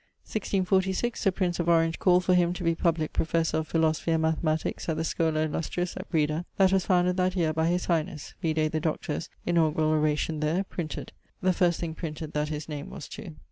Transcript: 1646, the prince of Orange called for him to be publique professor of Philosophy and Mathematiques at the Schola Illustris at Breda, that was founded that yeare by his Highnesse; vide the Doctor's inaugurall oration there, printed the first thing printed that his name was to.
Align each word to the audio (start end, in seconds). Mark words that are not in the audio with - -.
1646, 0.23 1.23
the 1.23 1.31
prince 1.31 1.59
of 1.59 1.69
Orange 1.69 1.99
called 1.99 2.25
for 2.25 2.33
him 2.33 2.53
to 2.53 2.63
be 2.63 2.73
publique 2.73 3.13
professor 3.13 3.57
of 3.57 3.67
Philosophy 3.67 4.09
and 4.09 4.23
Mathematiques 4.23 4.89
at 4.89 4.97
the 4.97 5.03
Schola 5.03 5.47
Illustris 5.47 5.95
at 5.95 6.09
Breda, 6.09 6.43
that 6.57 6.73
was 6.73 6.87
founded 6.87 7.17
that 7.17 7.35
yeare 7.35 7.53
by 7.53 7.67
his 7.67 7.85
Highnesse; 7.85 8.33
vide 8.41 8.71
the 8.71 8.79
Doctor's 8.79 9.29
inaugurall 9.45 9.91
oration 9.91 10.39
there, 10.39 10.63
printed 10.63 11.11
the 11.41 11.53
first 11.53 11.79
thing 11.79 11.93
printed 11.93 12.33
that 12.33 12.49
his 12.49 12.67
name 12.67 12.89
was 12.89 13.07
to. 13.09 13.35